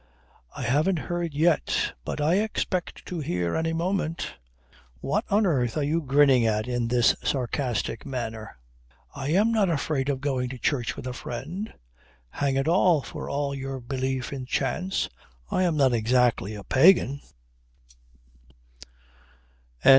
"I 0.57 0.63
haven't 0.63 0.97
heard 0.97 1.35
yet; 1.35 1.93
but 2.03 2.19
I 2.19 2.39
expect 2.39 3.05
to 3.05 3.19
hear 3.19 3.55
any 3.55 3.71
moment... 3.71 4.33
What 4.99 5.25
on 5.29 5.45
earth 5.45 5.77
are 5.77 5.83
you 5.83 6.01
grinning 6.01 6.43
at 6.47 6.67
in 6.67 6.87
this 6.87 7.15
sarcastic 7.23 8.03
manner? 8.03 8.57
I 9.15 9.27
am 9.29 9.51
not 9.51 9.69
afraid 9.69 10.09
of 10.09 10.19
going 10.19 10.49
to 10.49 10.57
church 10.57 10.95
with 10.95 11.05
a 11.05 11.13
friend. 11.13 11.71
Hang 12.31 12.55
it 12.55 12.67
all, 12.67 13.03
for 13.03 13.29
all 13.29 13.55
my 13.55 13.77
belief 13.87 14.33
in 14.33 14.47
Chance 14.47 15.07
I 15.51 15.61
am 15.61 15.77
not 15.77 15.93
exactly 15.93 16.55
a 16.55 16.63
pagan 16.63 17.21